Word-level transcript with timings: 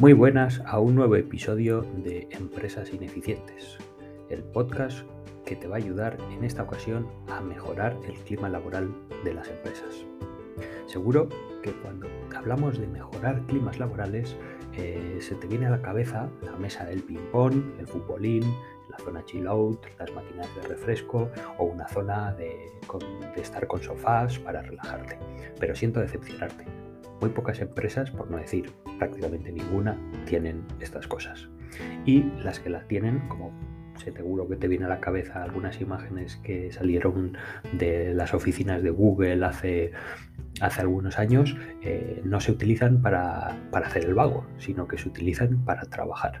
Muy 0.00 0.12
buenas 0.12 0.62
a 0.64 0.78
un 0.78 0.94
nuevo 0.94 1.16
episodio 1.16 1.80
de 2.04 2.28
Empresas 2.30 2.92
Ineficientes, 2.92 3.78
el 4.30 4.44
podcast 4.44 5.00
que 5.44 5.56
te 5.56 5.66
va 5.66 5.74
a 5.74 5.78
ayudar 5.78 6.16
en 6.30 6.44
esta 6.44 6.62
ocasión 6.62 7.08
a 7.26 7.40
mejorar 7.40 7.98
el 8.06 8.14
clima 8.20 8.48
laboral 8.48 8.94
de 9.24 9.34
las 9.34 9.48
empresas. 9.48 10.06
Seguro 10.86 11.28
que 11.64 11.72
cuando 11.72 12.06
hablamos 12.32 12.78
de 12.78 12.86
mejorar 12.86 13.44
climas 13.46 13.80
laborales 13.80 14.36
eh, 14.76 15.18
se 15.20 15.34
te 15.34 15.48
viene 15.48 15.66
a 15.66 15.70
la 15.70 15.82
cabeza 15.82 16.30
la 16.42 16.56
mesa 16.56 16.84
del 16.84 17.02
ping-pong, 17.02 17.60
el 17.80 17.88
futbolín, 17.88 18.44
la 18.90 18.98
zona 18.98 19.24
chill 19.24 19.48
out, 19.48 19.84
las 19.98 20.14
máquinas 20.14 20.48
de 20.54 20.62
refresco 20.68 21.28
o 21.58 21.64
una 21.64 21.88
zona 21.88 22.32
de 22.34 22.70
estar 23.34 23.66
con 23.66 23.82
sofás 23.82 24.38
para 24.38 24.62
relajarte. 24.62 25.18
Pero 25.58 25.74
siento 25.74 25.98
decepcionarte 25.98 26.87
muy 27.20 27.30
pocas 27.30 27.60
empresas, 27.60 28.10
por 28.10 28.30
no 28.30 28.38
decir 28.38 28.72
prácticamente 28.98 29.52
ninguna, 29.52 29.96
tienen 30.26 30.64
estas 30.80 31.06
cosas. 31.06 31.48
Y 32.04 32.22
las 32.42 32.60
que 32.60 32.70
las 32.70 32.86
tienen, 32.88 33.20
como 33.28 33.52
seguro 33.98 34.48
que 34.48 34.56
te 34.56 34.68
viene 34.68 34.84
a 34.84 34.88
la 34.88 35.00
cabeza 35.00 35.42
algunas 35.42 35.80
imágenes 35.80 36.36
que 36.36 36.72
salieron 36.72 37.36
de 37.72 38.14
las 38.14 38.34
oficinas 38.34 38.82
de 38.82 38.90
Google 38.90 39.44
hace, 39.44 39.92
hace 40.60 40.80
algunos 40.80 41.18
años, 41.18 41.56
eh, 41.82 42.20
no 42.24 42.40
se 42.40 42.52
utilizan 42.52 43.02
para, 43.02 43.56
para 43.70 43.86
hacer 43.86 44.04
el 44.04 44.14
vago, 44.14 44.46
sino 44.58 44.86
que 44.88 44.98
se 44.98 45.08
utilizan 45.08 45.64
para 45.64 45.82
trabajar. 45.82 46.40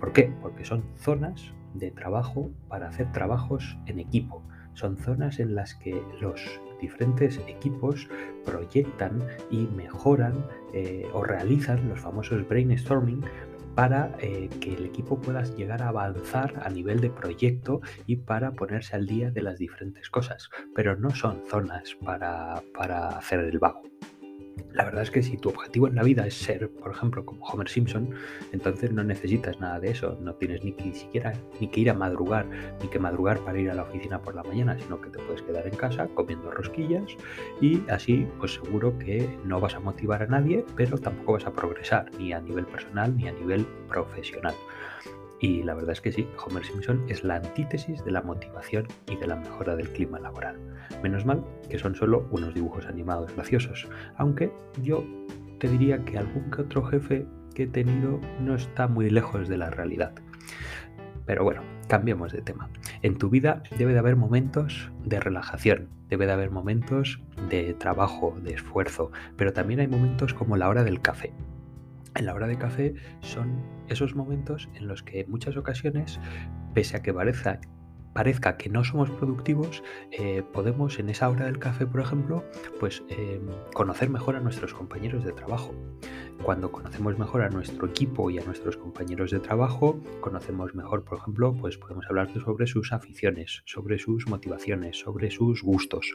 ¿Por 0.00 0.12
qué? 0.12 0.32
Porque 0.40 0.64
son 0.64 0.84
zonas 0.96 1.52
de 1.74 1.90
trabajo 1.90 2.50
para 2.68 2.88
hacer 2.88 3.10
trabajos 3.12 3.78
en 3.86 3.98
equipo. 3.98 4.42
Son 4.74 4.96
zonas 4.96 5.40
en 5.40 5.54
las 5.54 5.74
que 5.74 6.00
los 6.20 6.60
diferentes 6.80 7.40
equipos 7.46 8.08
proyectan 8.44 9.22
y 9.50 9.66
mejoran 9.68 10.44
eh, 10.72 11.06
o 11.12 11.22
realizan 11.22 11.88
los 11.88 12.00
famosos 12.00 12.46
brainstorming 12.48 13.24
para 13.74 14.16
eh, 14.20 14.48
que 14.60 14.74
el 14.74 14.86
equipo 14.86 15.20
pueda 15.20 15.44
llegar 15.44 15.82
a 15.82 15.88
avanzar 15.90 16.60
a 16.64 16.68
nivel 16.68 17.00
de 17.00 17.10
proyecto 17.10 17.80
y 18.06 18.16
para 18.16 18.50
ponerse 18.50 18.96
al 18.96 19.06
día 19.06 19.30
de 19.30 19.40
las 19.40 19.58
diferentes 19.58 20.10
cosas, 20.10 20.50
pero 20.74 20.96
no 20.96 21.10
son 21.10 21.42
zonas 21.46 21.96
para, 22.04 22.60
para 22.74 23.08
hacer 23.10 23.38
el 23.38 23.60
vago. 23.60 23.82
La 24.72 24.84
verdad 24.84 25.02
es 25.02 25.10
que 25.10 25.22
si 25.22 25.36
tu 25.36 25.48
objetivo 25.48 25.88
en 25.88 25.94
la 25.94 26.02
vida 26.02 26.26
es 26.26 26.34
ser, 26.34 26.70
por 26.70 26.92
ejemplo, 26.92 27.24
como 27.24 27.44
Homer 27.46 27.68
Simpson, 27.68 28.10
entonces 28.52 28.92
no 28.92 29.04
necesitas 29.04 29.58
nada 29.60 29.80
de 29.80 29.90
eso. 29.90 30.18
No 30.20 30.34
tienes 30.34 30.62
ni 30.64 30.72
que 30.72 30.92
siquiera 30.92 31.32
ni 31.60 31.68
que 31.68 31.80
ir 31.80 31.90
a 31.90 31.94
madrugar, 31.94 32.46
ni 32.82 32.88
que 32.88 32.98
madrugar 32.98 33.38
para 33.40 33.58
ir 33.58 33.70
a 33.70 33.74
la 33.74 33.82
oficina 33.82 34.20
por 34.20 34.34
la 34.34 34.42
mañana, 34.42 34.78
sino 34.78 35.00
que 35.00 35.10
te 35.10 35.18
puedes 35.18 35.42
quedar 35.42 35.66
en 35.66 35.76
casa 35.76 36.08
comiendo 36.14 36.50
rosquillas 36.50 37.16
y 37.60 37.82
así, 37.88 38.26
pues 38.38 38.54
seguro 38.54 38.98
que 38.98 39.28
no 39.44 39.60
vas 39.60 39.74
a 39.74 39.80
motivar 39.80 40.22
a 40.22 40.26
nadie, 40.26 40.64
pero 40.76 40.98
tampoco 40.98 41.34
vas 41.34 41.46
a 41.46 41.52
progresar 41.52 42.10
ni 42.18 42.32
a 42.32 42.40
nivel 42.40 42.66
personal 42.66 43.16
ni 43.16 43.28
a 43.28 43.32
nivel 43.32 43.66
profesional. 43.88 44.54
Y 45.40 45.62
la 45.62 45.74
verdad 45.74 45.92
es 45.92 46.00
que 46.00 46.12
sí, 46.12 46.28
Homer 46.44 46.64
Simpson 46.64 47.04
es 47.08 47.22
la 47.22 47.36
antítesis 47.36 48.04
de 48.04 48.10
la 48.10 48.22
motivación 48.22 48.86
y 49.08 49.16
de 49.16 49.26
la 49.26 49.36
mejora 49.36 49.76
del 49.76 49.90
clima 49.90 50.18
laboral. 50.18 50.56
Menos 51.02 51.24
mal 51.24 51.44
que 51.70 51.78
son 51.78 51.94
solo 51.94 52.26
unos 52.30 52.54
dibujos 52.54 52.86
animados 52.86 53.32
graciosos, 53.34 53.88
aunque 54.16 54.52
yo 54.82 55.04
te 55.60 55.68
diría 55.68 56.04
que 56.04 56.18
algún 56.18 56.50
que 56.50 56.62
otro 56.62 56.84
jefe 56.84 57.26
que 57.54 57.64
he 57.64 57.66
tenido 57.66 58.20
no 58.40 58.54
está 58.54 58.88
muy 58.88 59.10
lejos 59.10 59.48
de 59.48 59.58
la 59.58 59.70
realidad. 59.70 60.12
Pero 61.24 61.44
bueno, 61.44 61.62
cambiemos 61.88 62.32
de 62.32 62.42
tema. 62.42 62.68
En 63.02 63.18
tu 63.18 63.30
vida 63.30 63.62
debe 63.76 63.92
de 63.92 63.98
haber 63.98 64.16
momentos 64.16 64.90
de 65.04 65.20
relajación, 65.20 65.88
debe 66.08 66.26
de 66.26 66.32
haber 66.32 66.50
momentos 66.50 67.20
de 67.48 67.74
trabajo, 67.74 68.34
de 68.42 68.54
esfuerzo, 68.54 69.12
pero 69.36 69.52
también 69.52 69.80
hay 69.80 69.88
momentos 69.88 70.34
como 70.34 70.56
la 70.56 70.68
hora 70.68 70.84
del 70.84 71.00
café 71.00 71.32
en 72.18 72.26
la 72.26 72.34
hora 72.34 72.46
de 72.46 72.58
café 72.58 72.94
son 73.20 73.62
esos 73.88 74.14
momentos 74.14 74.68
en 74.74 74.88
los 74.88 75.02
que 75.02 75.20
en 75.20 75.30
muchas 75.30 75.56
ocasiones, 75.56 76.20
pese 76.74 76.96
a 76.96 77.02
que 77.02 77.14
parezca, 78.12 78.56
que 78.56 78.68
no 78.68 78.82
somos 78.82 79.10
productivos, 79.10 79.82
eh, 80.10 80.42
podemos 80.52 80.98
en 80.98 81.08
esa 81.08 81.28
hora 81.28 81.44
del 81.44 81.58
café, 81.58 81.86
por 81.86 82.00
ejemplo, 82.00 82.44
pues 82.80 83.04
em, 83.08 83.46
conocer 83.72 84.10
mejor 84.10 84.34
a 84.34 84.40
nuestros 84.40 84.74
compañeros 84.74 85.24
de 85.24 85.32
trabajo. 85.32 85.72
Cuando 86.42 86.72
conocemos 86.72 87.18
mejor 87.18 87.42
a 87.42 87.48
nuestro 87.48 87.86
equipo 87.86 88.30
y 88.30 88.38
a 88.38 88.44
nuestros 88.44 88.76
compañeros 88.76 89.30
de 89.30 89.38
trabajo, 89.38 90.00
conocemos 90.20 90.74
mejor, 90.74 91.04
por 91.04 91.18
ejemplo, 91.18 91.54
pues 91.54 91.78
podemos 91.78 92.06
hablar 92.08 92.28
sobre 92.32 92.66
sus 92.66 92.92
aficiones, 92.92 93.62
sobre 93.66 93.98
sus 93.98 94.26
motivaciones, 94.28 94.98
sobre 94.98 95.30
sus 95.30 95.62
gustos. 95.62 96.14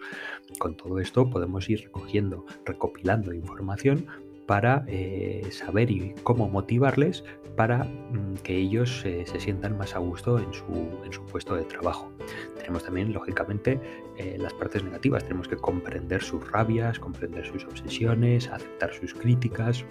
Con 0.60 0.76
todo 0.76 1.00
esto 1.00 1.30
podemos 1.30 1.70
ir 1.70 1.84
recogiendo, 1.84 2.46
recopilando 2.66 3.34
información 3.34 4.08
para 4.46 4.84
eh, 4.88 5.48
saber 5.52 5.92
y 5.92 6.14
cómo 6.24 6.50
motivarles 6.50 7.24
para 7.56 7.84
mm, 7.84 8.36
que 8.44 8.58
ellos 8.58 9.02
se 9.02 9.26
sientan 9.40 9.78
más 9.78 9.96
a 9.96 10.00
gusto 10.00 10.40
en 10.40 10.52
su, 10.54 11.26
puesto 11.32 11.56
de 11.56 11.64
trabajo. 11.64 12.12
Tenemos 12.58 12.84
también, 12.84 13.14
lógicamente, 13.14 13.80
eh, 14.18 14.38
las 14.40 14.54
partes 14.54 14.84
negativas. 14.84 15.24
Tenemos 15.24 15.48
que 15.48 15.56
comprender 15.56 16.24
sus 16.24 16.50
rabias, 16.52 17.00
comprender 17.00 17.46
sus 17.46 17.66
obsesiones, 17.66 18.50
aceptar 18.50 18.94
sus 18.94 19.14
críticas, 19.14 19.86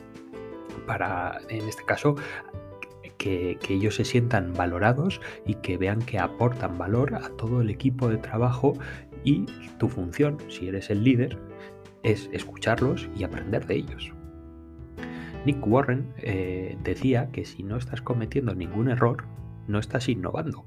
para, 0.87 1.41
en 1.49 1.69
este 1.69 1.85
caso, 1.85 2.17
que, 3.19 3.59
que, 3.61 3.75
ellos 3.75 3.95
se 3.95 4.05
sientan 4.05 4.53
valorados 4.55 5.21
y 5.47 5.55
que 5.57 5.79
vean 5.79 6.01
que 6.01 6.19
aportan 6.19 6.77
valor 6.77 7.15
a 7.15 7.29
todo 7.37 7.61
el 7.61 7.71
equipo 7.71 8.09
de 8.09 8.17
trabajo 8.17 8.73
y 9.23 9.47
tu 9.79 9.89
función, 9.89 10.39
si 10.49 10.69
eres 10.69 10.91
el 10.91 11.05
líder, 11.05 11.39
es 12.03 12.29
escucharlos 12.33 13.09
y 13.17 13.23
aprender 13.23 13.67
de 13.67 13.77
ellos. 13.77 14.13
Nick 15.45 15.67
Warren 15.67 16.13
eh, 16.19 16.77
decía 16.85 17.31
que 17.33 17.45
si 17.45 17.63
no 17.63 17.77
estás 17.77 18.03
cometiendo 18.03 18.55
ningún 18.55 18.91
error, 18.91 19.25
no 19.67 19.79
estás 19.79 20.09
innovando. 20.09 20.65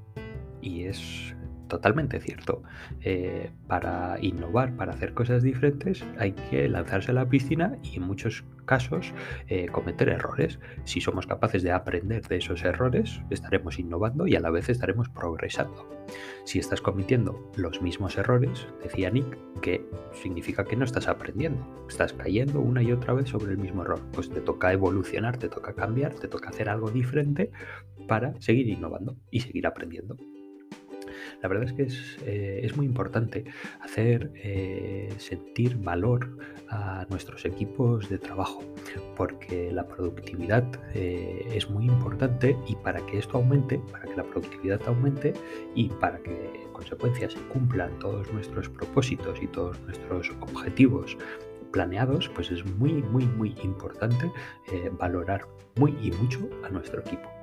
Y 0.60 0.84
es 0.84 1.35
totalmente 1.68 2.20
cierto. 2.20 2.62
Eh, 3.00 3.50
para 3.66 4.18
innovar, 4.20 4.76
para 4.76 4.92
hacer 4.92 5.14
cosas 5.14 5.42
diferentes, 5.42 6.04
hay 6.18 6.32
que 6.32 6.68
lanzarse 6.68 7.10
a 7.10 7.14
la 7.14 7.28
piscina 7.28 7.76
y 7.82 7.96
en 7.96 8.02
muchos 8.02 8.44
casos 8.64 9.12
eh, 9.48 9.66
cometer 9.68 10.08
errores. 10.08 10.58
Si 10.84 11.00
somos 11.00 11.26
capaces 11.26 11.62
de 11.62 11.72
aprender 11.72 12.26
de 12.26 12.36
esos 12.36 12.64
errores, 12.64 13.20
estaremos 13.30 13.78
innovando 13.78 14.26
y 14.26 14.36
a 14.36 14.40
la 14.40 14.50
vez 14.50 14.68
estaremos 14.68 15.08
progresando. 15.08 15.88
Si 16.44 16.58
estás 16.58 16.80
cometiendo 16.80 17.50
los 17.56 17.80
mismos 17.80 18.18
errores, 18.18 18.66
decía 18.82 19.10
Nick, 19.10 19.38
que 19.60 19.84
significa 20.12 20.64
que 20.64 20.76
no 20.76 20.84
estás 20.84 21.08
aprendiendo, 21.08 21.86
estás 21.88 22.12
cayendo 22.12 22.60
una 22.60 22.82
y 22.82 22.92
otra 22.92 23.14
vez 23.14 23.28
sobre 23.28 23.52
el 23.52 23.58
mismo 23.58 23.82
error. 23.82 24.00
Pues 24.12 24.30
te 24.30 24.40
toca 24.40 24.72
evolucionar, 24.72 25.38
te 25.38 25.48
toca 25.48 25.74
cambiar, 25.74 26.14
te 26.14 26.28
toca 26.28 26.50
hacer 26.50 26.68
algo 26.68 26.90
diferente 26.90 27.50
para 28.06 28.40
seguir 28.40 28.68
innovando 28.68 29.16
y 29.30 29.40
seguir 29.40 29.66
aprendiendo. 29.66 30.16
La 31.42 31.48
verdad 31.48 31.64
es 31.64 31.72
que 31.72 31.82
es, 31.84 32.18
eh, 32.24 32.70
muy 32.76 32.86
importante 32.86 33.44
hacer 33.80 34.32
eh, 34.36 35.08
sentir 35.18 35.76
valor 35.76 36.36
a 36.68 37.06
nuestros 37.10 37.44
equipos 37.44 38.08
de 38.08 38.18
trabajo, 38.18 38.62
porque 39.16 39.70
la 39.72 39.86
productividad 39.86 40.64
eh, 40.94 41.46
es 41.52 41.70
muy 41.70 41.86
importante 41.86 42.56
y 42.66 42.74
para 42.76 43.04
que 43.06 43.18
esto 43.18 43.38
aumente, 43.38 43.80
para 43.92 44.04
que 44.04 44.16
la 44.16 44.24
productividad 44.24 44.80
aumente 44.86 45.32
y 45.74 45.88
para 45.88 46.18
que 46.18 46.62
en 46.62 46.72
consecuencia 46.72 47.30
se 47.30 47.38
cumplan 47.48 47.98
todos 47.98 48.32
nuestros 48.32 48.68
propósitos 48.68 49.40
y 49.42 49.46
todos 49.46 49.80
nuestros 49.82 50.30
objetivos 50.40 51.16
planeados, 51.72 52.28
pues 52.30 52.50
es 52.50 52.64
muy, 52.64 52.94
muy, 52.94 53.26
muy 53.26 53.54
importante 53.62 54.30
valorar 54.98 55.46
muy 55.76 55.96
y 56.02 56.10
mucho 56.12 56.48
a 56.64 56.70
nuestro 56.70 57.00
equipo. 57.00 57.35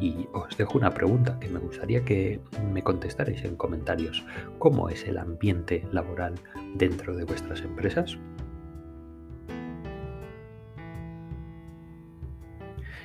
Y 0.00 0.28
os 0.32 0.56
dejo 0.56 0.78
una 0.78 0.90
pregunta 0.90 1.38
que 1.40 1.48
me 1.48 1.58
gustaría 1.58 2.04
que 2.04 2.40
me 2.72 2.82
contestarais 2.82 3.44
en 3.44 3.56
comentarios. 3.56 4.24
¿Cómo 4.58 4.88
es 4.88 5.04
el 5.06 5.18
ambiente 5.18 5.84
laboral 5.92 6.34
dentro 6.74 7.16
de 7.16 7.24
vuestras 7.24 7.62
empresas? 7.62 8.18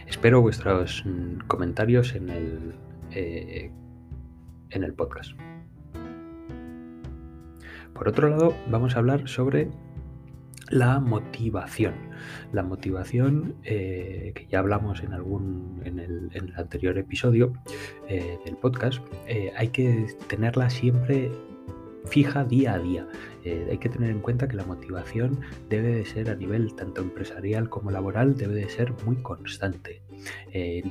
Espero 0.08 0.42
vuestros 0.42 1.04
mm, 1.06 1.48
comentarios 1.48 2.14
en 2.16 2.30
el, 2.30 2.76
eh, 3.12 3.72
en 4.70 4.84
el 4.84 4.94
podcast. 4.94 5.32
Por 7.94 8.10
otro 8.10 8.30
lado, 8.30 8.54
vamos 8.70 8.96
a 8.96 9.00
hablar 9.00 9.30
sobre 9.30 9.70
la 10.72 11.00
motivación. 11.00 11.94
La 12.54 12.64
motivación, 12.64 13.56
eh, 13.64 14.32
que 14.34 14.48
ya 14.48 14.60
hablamos 14.60 15.04
en 15.04 15.14
algún 15.14 15.82
en 15.84 16.00
el, 16.00 16.54
anterior 16.56 16.98
episodio 16.98 17.54
eh, 18.08 18.40
del 18.46 18.58
podcast, 18.58 19.00
eh, 19.28 19.52
hay 19.56 19.68
que 19.68 20.08
tenerla 20.28 20.70
siempre 20.70 21.32
fija 22.06 22.44
día 22.44 22.74
a 22.74 22.80
día. 22.80 23.08
hay 23.46 23.78
que 23.78 23.90
tener 23.90 24.10
en 24.10 24.22
cuenta 24.22 24.48
que 24.48 24.56
la 24.56 24.66
motivación 24.66 25.40
debe 25.70 25.96
de 25.96 26.06
ser 26.06 26.30
a 26.30 26.36
nivel 26.36 26.74
tanto 26.76 27.02
empresarial 27.02 27.70
como 27.70 27.92
laboral, 27.92 28.36
debe 28.36 28.56
de 28.56 28.70
ser 28.70 28.94
muy 29.06 29.18
constante. 29.18 30.02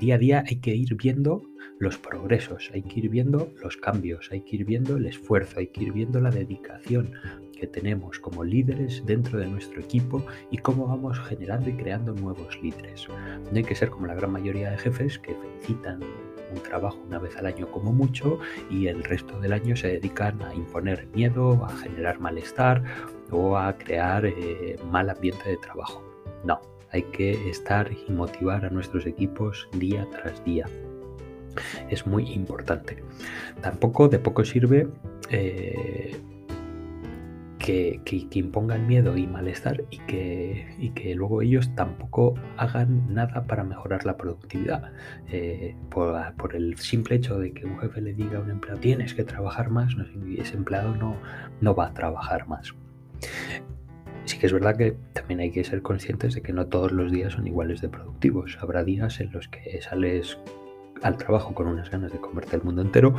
día 0.00 0.14
a 0.14 0.18
día 0.18 0.44
hay 0.46 0.56
que 0.60 0.74
ir 0.74 0.94
viendo 0.94 1.42
los 1.80 1.98
progresos, 1.98 2.70
hay 2.74 2.82
que 2.82 3.00
ir 3.00 3.08
viendo 3.08 3.52
los 3.62 3.76
cambios, 3.76 4.28
hay 4.30 4.42
que 4.42 4.56
ir 4.56 4.64
viendo 4.64 4.96
el 4.96 5.06
esfuerzo, 5.06 5.58
hay 5.58 5.68
que 5.68 5.84
ir 5.84 5.92
viendo 5.92 6.20
la 6.20 6.30
dedicación 6.30 7.12
que 7.60 7.66
tenemos 7.66 8.18
como 8.18 8.42
líderes 8.42 9.04
dentro 9.04 9.38
de 9.38 9.46
nuestro 9.46 9.80
equipo 9.80 10.24
y 10.50 10.58
cómo 10.58 10.86
vamos 10.86 11.20
generando 11.20 11.68
y 11.68 11.74
creando 11.74 12.14
nuevos 12.14 12.60
líderes. 12.62 13.06
No 13.08 13.56
hay 13.56 13.62
que 13.62 13.74
ser 13.74 13.90
como 13.90 14.06
la 14.06 14.14
gran 14.14 14.32
mayoría 14.32 14.70
de 14.70 14.78
jefes 14.78 15.18
que 15.18 15.34
felicitan 15.34 16.00
un 16.52 16.62
trabajo 16.62 16.98
una 17.06 17.18
vez 17.18 17.36
al 17.36 17.46
año 17.46 17.70
como 17.70 17.92
mucho 17.92 18.38
y 18.70 18.88
el 18.88 19.04
resto 19.04 19.38
del 19.40 19.52
año 19.52 19.76
se 19.76 19.88
dedican 19.88 20.42
a 20.42 20.54
imponer 20.54 21.06
miedo, 21.14 21.64
a 21.64 21.68
generar 21.76 22.18
malestar 22.18 22.82
o 23.30 23.56
a 23.56 23.76
crear 23.76 24.26
eh, 24.26 24.76
mal 24.90 25.10
ambiente 25.10 25.48
de 25.48 25.56
trabajo. 25.58 26.02
No, 26.44 26.60
hay 26.90 27.02
que 27.02 27.50
estar 27.50 27.90
y 27.92 28.10
motivar 28.10 28.64
a 28.64 28.70
nuestros 28.70 29.06
equipos 29.06 29.68
día 29.72 30.08
tras 30.10 30.42
día. 30.44 30.66
Es 31.90 32.06
muy 32.06 32.32
importante. 32.32 33.02
Tampoco 33.60 34.08
de 34.08 34.18
poco 34.18 34.44
sirve 34.44 34.88
eh, 35.30 36.16
que, 38.04 38.28
impongan 38.32 38.86
miedo 38.86 39.16
y 39.16 39.26
malestar 39.26 39.84
y 39.90 39.98
que, 40.00 40.92
que, 40.94 41.14
luego 41.14 41.42
ellos 41.42 41.74
tampoco 41.74 42.34
hagan 42.56 43.12
nada 43.14 43.44
para 43.46 43.64
mejorar 43.64 44.04
la 44.04 44.16
productividad. 44.16 44.92
Eh, 45.30 45.76
por, 45.90 46.54
el 46.54 46.76
simple 46.78 47.16
hecho 47.16 47.38
de 47.38 47.52
que 47.52 47.66
un 47.66 47.78
jefe 47.78 48.00
le 48.00 48.14
diga 48.14 48.38
a 48.38 48.42
un 48.42 48.50
empleado 48.50 48.80
tienes 48.80 49.14
que 49.14 49.24
trabajar 49.24 49.70
más, 49.70 49.94
ese 50.38 50.56
empleado 50.56 50.94
no, 50.96 51.16
no 51.60 51.74
va 51.74 51.88
a 51.88 51.94
trabajar 51.94 52.48
más. 52.48 52.74
Sí 54.24 54.38
que 54.38 54.46
es 54.46 54.52
verdad 54.52 54.76
que 54.76 54.96
también 55.12 55.40
hay 55.40 55.50
que 55.50 55.64
ser 55.64 55.82
conscientes 55.82 56.34
de 56.34 56.42
que 56.42 56.52
no 56.52 56.66
todos 56.66 56.92
los 56.92 57.10
días 57.10 57.32
son 57.32 57.46
iguales 57.46 57.80
de 57.80 57.88
productivos. 57.88 58.58
Habrá 58.60 58.84
días 58.84 59.20
en 59.20 59.32
los 59.32 59.48
que 59.48 59.80
sales 59.82 60.38
al 61.02 61.16
trabajo 61.16 61.54
con 61.54 61.66
unas 61.66 61.90
ganas 61.90 62.12
de 62.12 62.20
comerte 62.20 62.56
el 62.56 62.62
mundo 62.62 62.82
entero 62.82 63.14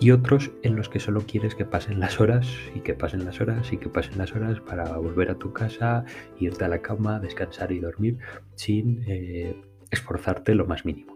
y 0.00 0.10
otros 0.10 0.50
en 0.62 0.76
los 0.76 0.88
que 0.88 1.00
solo 1.00 1.22
quieres 1.26 1.54
que 1.54 1.64
pasen 1.64 2.00
las 2.00 2.20
horas 2.20 2.48
y 2.74 2.80
que 2.80 2.94
pasen 2.94 3.24
las 3.24 3.40
horas 3.40 3.72
y 3.72 3.78
que 3.78 3.88
pasen 3.88 4.18
las 4.18 4.32
horas 4.34 4.60
para 4.60 4.96
volver 4.96 5.30
a 5.30 5.34
tu 5.36 5.52
casa, 5.52 6.04
irte 6.38 6.64
a 6.64 6.68
la 6.68 6.82
cama, 6.82 7.20
descansar 7.20 7.72
y 7.72 7.80
dormir 7.80 8.18
sin 8.54 9.04
eh, 9.06 9.60
esforzarte 9.90 10.54
lo 10.54 10.66
más 10.66 10.84
mínimo. 10.84 11.14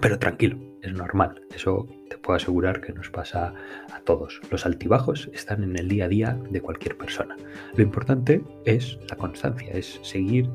Pero 0.00 0.18
tranquilo, 0.18 0.56
es 0.82 0.92
normal, 0.92 1.42
eso 1.52 1.88
te 2.08 2.16
puedo 2.16 2.36
asegurar 2.36 2.80
que 2.80 2.92
nos 2.92 3.10
pasa 3.10 3.54
a 3.92 4.00
todos. 4.00 4.40
Los 4.50 4.64
altibajos 4.64 5.28
están 5.32 5.64
en 5.64 5.76
el 5.76 5.88
día 5.88 6.04
a 6.04 6.08
día 6.08 6.38
de 6.50 6.60
cualquier 6.60 6.96
persona. 6.96 7.36
Lo 7.74 7.82
importante 7.82 8.44
es 8.64 8.98
la 9.10 9.16
constancia, 9.16 9.72
es 9.72 9.98
seguir 10.02 10.48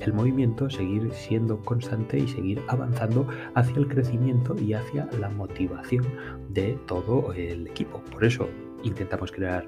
el 0.00 0.12
movimiento, 0.12 0.70
seguir 0.70 1.10
siendo 1.12 1.60
constante 1.60 2.18
y 2.18 2.28
seguir 2.28 2.62
avanzando 2.68 3.26
hacia 3.54 3.76
el 3.76 3.88
crecimiento 3.88 4.54
y 4.60 4.74
hacia 4.74 5.08
la 5.18 5.28
motivación 5.28 6.04
de 6.48 6.78
todo 6.86 7.32
el 7.32 7.66
equipo. 7.66 8.02
Por 8.12 8.24
eso 8.24 8.48
intentamos 8.82 9.32
crear 9.32 9.66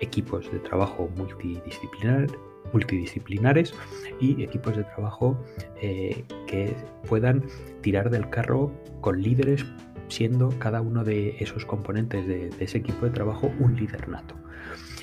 equipos 0.00 0.50
de 0.52 0.58
trabajo 0.60 1.08
multidisciplinar, 1.16 2.26
multidisciplinares 2.72 3.74
y 4.20 4.42
equipos 4.42 4.76
de 4.76 4.84
trabajo 4.84 5.36
eh, 5.80 6.24
que 6.46 6.74
puedan 7.08 7.44
tirar 7.80 8.10
del 8.10 8.28
carro 8.30 8.72
con 9.00 9.20
líderes 9.20 9.66
siendo 10.08 10.50
cada 10.58 10.80
uno 10.80 11.04
de 11.04 11.36
esos 11.40 11.64
componentes 11.64 12.26
de 12.26 12.50
ese 12.58 12.78
equipo 12.78 13.06
de 13.06 13.12
trabajo 13.12 13.50
un 13.58 13.76
líder 13.76 14.08
nato. 14.08 14.34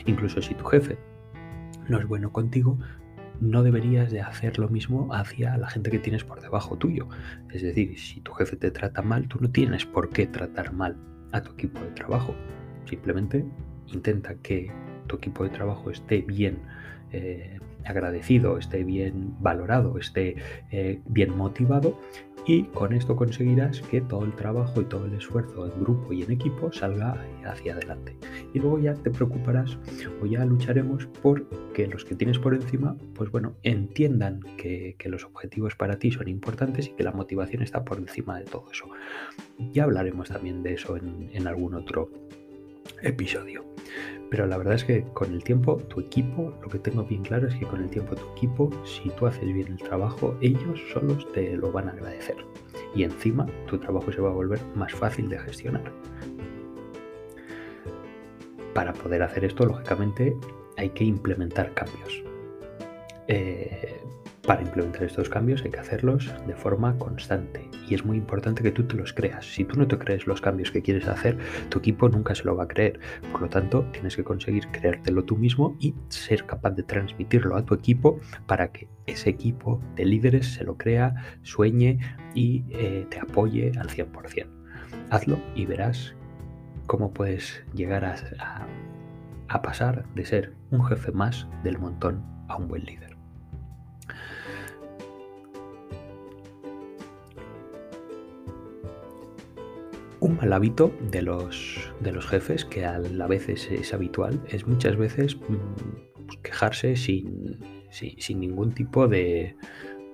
Incluso 0.05 0.41
si 0.41 0.53
tu 0.53 0.65
jefe 0.65 0.97
no 1.87 1.99
es 1.99 2.07
bueno 2.07 2.31
contigo, 2.31 2.77
no 3.41 3.63
deberías 3.63 4.11
de 4.11 4.21
hacer 4.21 4.59
lo 4.59 4.69
mismo 4.69 5.13
hacia 5.13 5.57
la 5.57 5.69
gente 5.69 5.91
que 5.91 5.99
tienes 5.99 6.23
por 6.23 6.41
debajo 6.41 6.77
tuyo. 6.77 7.07
Es 7.51 7.61
decir, 7.61 7.97
si 7.97 8.21
tu 8.21 8.33
jefe 8.33 8.55
te 8.55 8.71
trata 8.71 9.01
mal, 9.01 9.27
tú 9.27 9.39
no 9.39 9.49
tienes 9.49 9.85
por 9.85 10.09
qué 10.09 10.27
tratar 10.27 10.73
mal 10.73 10.97
a 11.31 11.41
tu 11.41 11.51
equipo 11.53 11.79
de 11.79 11.91
trabajo. 11.91 12.35
Simplemente 12.85 13.45
intenta 13.87 14.35
que 14.35 14.71
tu 15.07 15.15
equipo 15.17 15.43
de 15.43 15.49
trabajo 15.49 15.89
esté 15.89 16.21
bien 16.21 16.59
eh, 17.11 17.59
agradecido, 17.85 18.57
esté 18.57 18.83
bien 18.83 19.35
valorado, 19.39 19.97
esté 19.97 20.35
eh, 20.71 20.99
bien 21.05 21.35
motivado 21.35 21.97
y 22.45 22.63
con 22.63 22.93
esto 22.93 23.15
conseguirás 23.15 23.81
que 23.81 24.01
todo 24.01 24.25
el 24.25 24.33
trabajo 24.33 24.81
y 24.81 24.85
todo 24.85 25.05
el 25.05 25.13
esfuerzo 25.13 25.65
en 25.65 25.79
grupo 25.81 26.13
y 26.13 26.23
en 26.23 26.31
equipo 26.31 26.71
salga 26.71 27.23
hacia 27.45 27.73
adelante. 27.73 28.17
Y 28.53 28.59
luego 28.59 28.79
ya 28.79 28.93
te 28.95 29.11
preocuparás 29.11 29.77
o 30.21 30.25
ya 30.25 30.45
lucharemos 30.45 31.05
por 31.21 31.47
que 31.73 31.87
los 31.87 32.05
que 32.05 32.15
tienes 32.15 32.39
por 32.39 32.55
encima, 32.55 32.97
pues 33.13 33.29
bueno, 33.29 33.55
entiendan 33.63 34.39
que, 34.57 34.95
los 35.05 35.25
objetivos 35.25 35.75
para 35.75 35.97
ti 35.97 36.11
son 36.11 36.27
importantes 36.27 36.87
y 36.87 36.91
que 36.91 37.03
la 37.03 37.11
motivación 37.11 37.63
está 37.63 37.83
por 37.83 37.97
encima 37.97 38.39
de 38.39 38.45
todo 38.45 38.65
eso. 38.71 38.85
Ya 39.71 39.83
hablaremos 39.83 40.29
también 40.29 40.61
de 40.61 40.73
eso 40.73 40.97
en, 40.97 41.29
en 41.33 41.47
algún 41.47 41.73
otro 41.73 42.11
episodio. 43.01 43.68
Pero 44.29 44.45
la 44.45 44.57
verdad 44.57 44.75
es 44.75 44.83
que 44.83 45.03
con 45.13 45.33
el 45.33 45.43
tiempo, 45.43 45.77
tu 45.77 46.01
equipo, 46.01 46.53
lo 46.61 46.69
que 46.69 46.77
tengo 46.77 47.03
bien 47.03 47.23
claro 47.23 47.47
es 47.47 47.55
que 47.55 47.65
con 47.65 47.81
el 47.81 47.89
tiempo 47.89 48.15
tu 48.15 48.29
equipo, 48.33 48.69
si 48.85 49.09
tú 49.09 49.25
haces 49.25 49.51
bien 49.51 49.67
el 49.67 49.77
trabajo, 49.77 50.35
ellos 50.41 50.79
solos 50.93 51.27
te 51.33 51.57
lo 51.57 51.71
van 51.71 51.89
a 51.89 51.91
agradecer. 51.91 52.37
Y 52.95 53.03
encima 53.03 53.47
tu 53.67 53.77
trabajo 53.79 54.11
se 54.11 54.21
va 54.21 54.29
a 54.29 54.33
volver 54.33 54.59
más 54.75 54.93
fácil 54.93 55.29
de 55.29 55.39
gestionar. 55.39 55.91
Para 58.73 58.93
poder 58.93 59.23
hacer 59.23 59.45
esto, 59.45 59.65
lógicamente, 59.65 60.37
hay 60.77 60.89
que 60.89 61.03
implementar 61.03 61.73
cambios. 61.73 62.23
Eh, 63.27 63.99
para 64.49 64.63
implementar 64.63 65.03
estos 65.03 65.29
cambios 65.29 65.61
hay 65.63 65.69
que 65.69 65.79
hacerlos 65.79 66.33
de 66.47 66.55
forma 66.55 66.97
constante 66.97 67.69
y 67.87 67.93
es 67.93 68.03
muy 68.03 68.17
importante 68.17 68.63
que 68.63 68.71
tú 68.71 68.81
te 68.81 68.95
los 68.95 69.13
creas. 69.13 69.45
Si 69.45 69.63
tú 69.63 69.77
no 69.77 69.87
te 69.87 69.99
crees 69.99 70.25
los 70.25 70.41
cambios 70.41 70.71
que 70.71 70.81
quieres 70.81 71.07
hacer, 71.07 71.37
tu 71.69 71.77
equipo 71.77 72.09
nunca 72.09 72.33
se 72.33 72.45
lo 72.45 72.55
va 72.55 72.63
a 72.63 72.67
creer. 72.67 72.99
Por 73.31 73.43
lo 73.43 73.49
tanto, 73.49 73.85
tienes 73.91 74.15
que 74.15 74.23
conseguir 74.23 74.67
creértelo 74.71 75.23
tú 75.23 75.37
mismo 75.37 75.77
y 75.79 75.93
ser 76.07 76.47
capaz 76.47 76.71
de 76.71 76.81
transmitirlo 76.81 77.57
a 77.57 77.63
tu 77.63 77.75
equipo 77.75 78.19
para 78.47 78.71
que 78.71 78.87
ese 79.05 79.29
equipo 79.29 79.83
de 79.95 80.05
líderes 80.05 80.51
se 80.51 80.63
lo 80.63 80.77
crea, 80.77 81.13
sueñe 81.43 81.99
y 82.33 82.63
eh, 82.71 83.05
te 83.07 83.19
apoye 83.19 83.71
al 83.77 83.89
100%. 83.89 84.47
Hazlo 85.11 85.37
y 85.53 85.67
verás 85.67 86.15
cómo 86.87 87.13
puedes 87.13 87.63
llegar 87.75 88.03
a 88.03 89.61
pasar 89.61 90.11
de 90.15 90.25
ser 90.25 90.55
un 90.71 90.83
jefe 90.85 91.11
más 91.11 91.47
del 91.63 91.77
montón 91.77 92.25
a 92.47 92.57
un 92.57 92.67
buen 92.67 92.83
líder. 92.83 93.08
Un 100.29 100.35
mal 100.35 100.53
hábito 100.53 100.93
de 101.09 101.23
los, 101.23 101.91
de 102.01 102.11
los 102.11 102.27
jefes, 102.27 102.63
que 102.63 102.85
a 102.85 102.99
la 102.99 103.25
vez 103.25 103.49
es, 103.49 103.93
habitual, 103.95 104.39
es 104.47 104.67
muchas 104.67 104.95
veces 104.95 105.35
mm, 105.35 106.25
pues, 106.27 106.37
quejarse 106.43 106.95
sin, 106.95 107.57
sin, 107.89 108.39
ningún 108.39 108.71
tipo 108.71 109.07
de, 109.07 109.55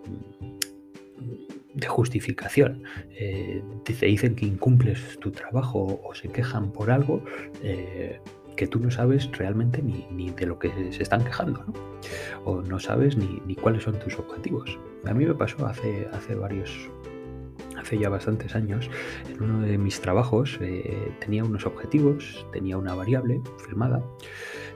mm, 0.07 1.79
de 1.79 1.87
justificación. 1.87 2.83
Eh, 3.11 3.61
te 3.83 4.05
dicen 4.05 4.35
que 4.35 4.45
incumples 4.45 5.19
tu 5.19 5.31
trabajo 5.31 5.99
o 6.01 6.15
se 6.15 6.29
quejan 6.29 6.71
por 6.71 6.91
algo 6.91 7.21
eh, 7.61 8.21
que 8.55 8.67
tú 8.67 8.79
no 8.79 8.91
sabes 8.91 9.29
realmente 9.33 9.81
ni, 9.81 10.29
de 10.29 10.45
lo 10.45 10.59
que 10.59 10.71
se 10.93 11.03
están 11.03 11.25
quejando, 11.25 11.65
o 12.45 12.61
no 12.61 12.79
sabes 12.79 13.17
ni, 13.17 13.41
ni, 13.45 13.55
cuáles 13.55 13.83
son 13.83 13.99
tus 13.99 14.17
objetivos. 14.17 14.79
A 15.03 15.13
mí 15.13 15.25
me 15.25 15.35
pasó 15.35 15.65
hace, 15.65 16.07
hace 16.13 16.35
varios, 16.35 16.89
hace 17.85 17.99
ya 17.99 18.09
bastantes 18.09 18.55
años, 18.55 18.89
en 19.29 19.43
uno 19.43 19.61
de 19.61 19.77
mis 19.77 20.01
trabajos 20.01 20.57
eh, 20.59 21.11
tenía 21.19 21.43
unos 21.43 21.67
objetivos, 21.67 22.45
tenía 22.51 22.77
una 22.77 22.95
variable 22.95 23.41
firmada, 23.63 24.03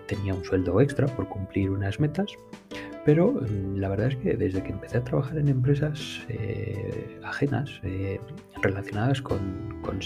tenía 0.06 0.36
un 0.36 0.46
sueldo 0.46 0.80
extra 0.80 1.08
por 1.08 1.28
cumplir 1.28 1.72
unas 1.72 2.00
metas, 2.00 2.38
pero 3.06 3.32
mm, 3.32 3.78
la 3.78 3.90
verdad 3.90 4.10
es 4.10 4.16
que 4.18 4.36
desde 4.36 4.62
que 4.62 4.70
empecé 4.70 4.98
a 5.00 5.04
trabajar 5.04 5.40
en 5.40 5.48
empresas 5.48 6.24
eh, 6.30 7.20
ajenas 7.24 7.80
eh, 7.84 8.22
relacionadas 8.62 9.24
con, 9.24 9.82
con 9.82 10.00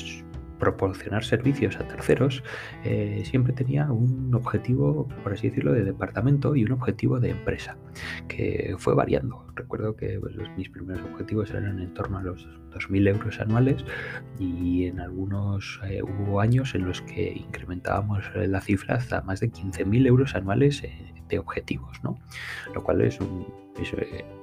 proporcionar 0.64 1.26
servicios 1.26 1.76
a 1.76 1.88
terceros, 1.88 2.42
eh, 2.86 3.24
siempre 3.26 3.52
tenía 3.52 3.92
un 3.92 4.34
objetivo, 4.34 5.10
por 5.22 5.34
así 5.34 5.50
decirlo, 5.50 5.74
de 5.74 5.84
departamento 5.84 6.56
y 6.56 6.64
un 6.64 6.72
objetivo 6.72 7.20
de 7.20 7.32
empresa, 7.32 7.78
que 8.30 8.76
fue 8.78 8.96
variando. 8.96 9.46
Recuerdo 9.56 9.98
que 9.98 10.20
pues, 10.22 10.36
mis 10.56 10.70
primeros 10.70 11.04
objetivos 11.12 11.50
eran 11.52 11.80
en 11.80 11.94
torno 11.94 12.18
a 12.18 12.24
los 12.24 12.48
2.000 12.72 13.10
euros 13.10 13.40
anuales 13.42 13.84
y 14.40 14.86
en 14.86 15.02
algunos 15.02 15.82
eh, 15.84 16.02
hubo 16.02 16.40
años 16.40 16.76
en 16.76 16.86
los 16.86 17.02
que 17.02 17.34
incrementábamos 17.34 18.24
la 18.36 18.62
cifra 18.62 18.96
hasta 18.96 19.22
más 19.22 19.42
de 19.42 19.52
15.000 19.52 20.08
euros 20.08 20.34
anuales 20.34 20.82
eh, 20.84 21.14
de 21.28 21.40
objetivos, 21.40 22.02
¿no? 22.04 22.18
Lo 22.74 22.82
cual 22.84 23.02
es 23.02 23.20
un... 23.20 23.46
Eh, 23.78 24.43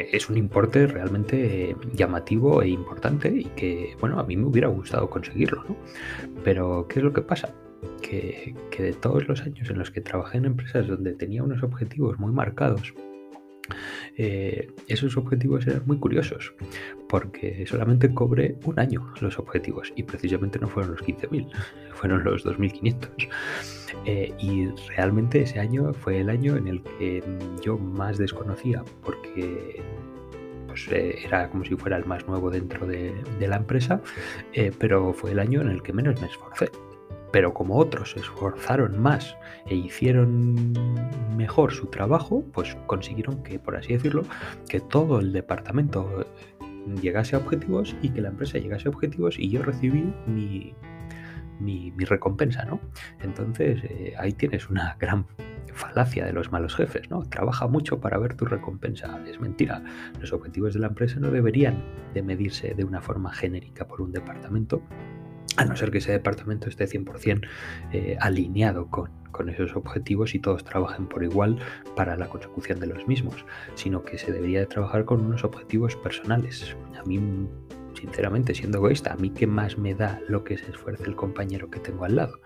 es 0.00 0.28
un 0.28 0.36
importe 0.36 0.86
realmente 0.86 1.70
eh, 1.70 1.76
llamativo 1.92 2.62
e 2.62 2.68
importante 2.68 3.28
y 3.28 3.44
que, 3.56 3.96
bueno, 4.00 4.18
a 4.18 4.24
mí 4.24 4.36
me 4.36 4.46
hubiera 4.46 4.68
gustado 4.68 5.08
conseguirlo, 5.10 5.64
¿no? 5.68 5.76
Pero, 6.44 6.86
¿qué 6.88 7.00
es 7.00 7.04
lo 7.04 7.12
que 7.12 7.22
pasa? 7.22 7.54
Que, 8.02 8.54
de 8.78 8.92
todos 8.92 9.26
los 9.28 9.42
años 9.42 9.70
en 9.70 9.78
los 9.78 9.90
que 9.90 10.00
trabajé 10.00 10.38
en 10.38 10.44
empresas 10.44 10.86
donde 10.86 11.12
tenía 11.14 11.42
unos 11.42 11.62
objetivos 11.62 12.18
muy 12.18 12.32
marcados, 12.32 12.94
eh, 14.16 14.70
esos 14.88 15.16
objetivos 15.16 15.66
eran 15.66 15.82
muy 15.86 15.98
curiosos, 15.98 16.54
porque 17.08 17.66
solamente 17.66 18.12
cobré 18.12 18.56
un 18.64 18.78
año 18.78 19.12
los 19.20 19.38
objetivos 19.38 19.92
y 19.96 20.02
precisamente 20.02 20.58
no 20.58 20.68
fueron 20.68 20.92
los 20.92 21.02
15.000, 21.02 21.50
fueron 21.92 22.24
los 22.24 22.44
2.500. 22.44 23.28
Eh, 24.04 24.32
y 24.38 24.68
realmente 24.96 25.42
ese 25.42 25.58
año 25.58 25.92
fue 25.92 26.20
el 26.20 26.30
año 26.30 26.56
en 26.56 26.68
el 26.68 26.82
que 26.82 27.22
yo 27.62 27.78
más 27.78 28.18
desconocía, 28.18 28.84
porque 29.02 29.82
pues, 30.66 30.88
eh, 30.88 31.18
era 31.24 31.48
como 31.50 31.64
si 31.64 31.74
fuera 31.76 31.96
el 31.96 32.04
más 32.04 32.26
nuevo 32.26 32.50
dentro 32.50 32.86
de, 32.86 33.14
la 33.40 33.56
empresa, 33.56 34.00
pero 34.78 35.12
fue 35.12 35.32
el 35.32 35.38
año 35.38 35.60
en 35.60 35.70
el 35.70 35.82
que 35.82 35.92
menos 35.92 36.20
me 36.20 36.26
esforcé 36.28 36.70
pero 37.36 37.52
como 37.52 37.76
otros 37.76 38.12
se 38.12 38.20
esforzaron 38.20 38.98
más 38.98 39.36
e 39.66 39.74
hicieron 39.74 40.72
mejor 41.36 41.70
su 41.70 41.88
trabajo, 41.88 42.42
pues 42.54 42.74
consiguieron 42.86 43.42
que, 43.42 43.58
por 43.58 43.76
así 43.76 43.92
decirlo, 43.92 44.22
que 44.70 44.80
todo 44.80 45.20
el 45.20 45.34
departamento 45.34 46.24
llegase 47.02 47.36
a 47.36 47.40
objetivos 47.40 47.94
y 48.00 48.08
que 48.08 48.22
la 48.22 48.30
empresa 48.30 48.56
llegase 48.56 48.88
a 48.88 48.90
objetivos 48.90 49.38
y 49.38 49.50
yo 49.50 49.62
recibí 49.62 50.14
mi, 50.26 50.74
mi, 51.60 51.92
recompensa, 52.06 52.64
¿no? 52.64 52.80
Entonces 53.20 53.84
eh, 53.84 54.14
ahí 54.18 54.32
tienes 54.32 54.70
una 54.70 54.96
gran 54.98 55.26
falacia 55.74 56.24
de 56.24 56.32
los 56.32 56.50
malos 56.50 56.74
jefes, 56.74 57.10
¿no? 57.10 57.22
Trabaja 57.24 57.68
mucho 57.68 58.00
para 58.00 58.16
ver 58.16 58.34
tu 58.34 58.46
recompensa. 58.46 59.20
Es 59.28 59.38
mentira. 59.40 59.82
Los 60.22 60.32
objetivos 60.32 60.72
de 60.72 60.80
la 60.80 60.86
empresa 60.86 61.20
no 61.20 61.30
deberían 61.30 61.84
de 62.14 62.22
medirse 62.22 62.72
de 62.72 62.84
una 62.84 63.02
forma 63.02 63.30
genérica 63.30 63.86
por 63.86 64.00
un 64.00 64.10
departamento, 64.10 64.80
a 65.56 65.64
no 65.64 65.76
ser 65.76 65.90
que 65.90 65.98
ese 65.98 66.12
departamento 66.12 66.68
esté 66.68 66.86
100% 66.86 67.46
eh, 67.92 68.16
alineado 68.20 68.88
con, 68.88 69.10
esos 69.50 69.76
objetivos 69.76 70.34
y 70.34 70.38
todos 70.38 70.64
trabajen 70.64 71.06
por 71.06 71.22
igual 71.22 71.58
para 71.94 72.16
la 72.16 72.26
consecución 72.26 72.80
de 72.80 72.86
los 72.86 73.06
mismos, 73.06 73.44
sino 73.74 74.02
que 74.02 74.16
se 74.16 74.32
debería 74.32 74.60
de 74.60 74.66
trabajar 74.66 75.04
con 75.04 75.20
unos 75.20 75.44
objetivos 75.44 75.94
personales. 75.94 76.74
A 76.98 77.04
mí, 77.06 77.20
sinceramente, 77.92 78.54
siendo 78.54 78.78
egoísta, 78.78 79.12
a 79.12 79.16
mí 79.16 79.28
qué 79.28 79.46
más 79.46 79.76
me 79.76 79.94
da 79.94 80.22
lo 80.26 80.42
que 80.42 80.56
se 80.56 80.70
esfuerce 80.70 81.04
el 81.04 81.16
compañero 81.16 81.68
que 81.68 81.80
tengo 81.80 82.06
al 82.06 82.16
lado. 82.16 82.40